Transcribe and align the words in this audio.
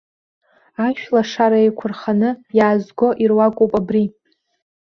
Ашәлашара 0.85 1.59
еиқәырханы 1.63 2.29
иаазго 2.57 3.09
ируакуп 3.23 3.71
абри. 3.79 4.05